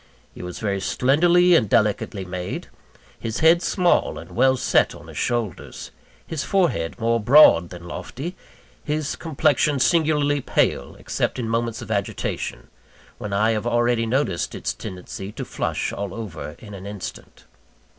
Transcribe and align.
He 0.33 0.41
was 0.41 0.57
very 0.57 0.81
slenderly 0.81 1.53
and 1.53 1.69
delicately 1.69 2.25
made; 2.25 2.69
his 3.19 3.41
head 3.41 3.61
small, 3.61 4.17
and 4.17 4.31
well 4.31 4.57
set 4.57 4.95
on 4.95 5.05
his 5.05 5.17
shoulders 5.19 5.91
his 6.25 6.43
forehead 6.43 6.99
more 6.99 7.19
broad 7.19 7.69
than 7.69 7.87
lofty 7.87 8.35
his 8.83 9.15
complexion 9.15 9.77
singularly 9.77 10.41
pale, 10.41 10.95
except 10.95 11.37
in 11.37 11.47
moments 11.47 11.83
of 11.83 11.91
agitation, 11.91 12.67
when 13.19 13.31
I 13.31 13.51
have 13.51 13.67
already 13.67 14.07
noticed 14.07 14.55
its 14.55 14.73
tendency 14.73 15.31
to 15.33 15.45
flush 15.45 15.93
all 15.93 16.15
over 16.15 16.55
in 16.57 16.73
an 16.73 16.87
instant. 16.87 17.45